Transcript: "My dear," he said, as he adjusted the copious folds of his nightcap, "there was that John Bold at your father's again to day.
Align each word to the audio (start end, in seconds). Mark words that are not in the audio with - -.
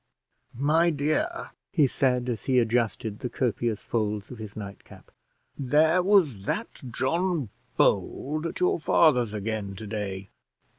"My 0.57 0.89
dear," 0.89 1.51
he 1.71 1.85
said, 1.85 2.27
as 2.27 2.45
he 2.45 2.57
adjusted 2.57 3.19
the 3.19 3.29
copious 3.29 3.83
folds 3.83 4.31
of 4.31 4.39
his 4.39 4.55
nightcap, 4.55 5.11
"there 5.55 6.01
was 6.01 6.47
that 6.47 6.81
John 6.89 7.49
Bold 7.77 8.47
at 8.47 8.59
your 8.59 8.79
father's 8.79 9.31
again 9.31 9.75
to 9.75 9.85
day. 9.85 10.29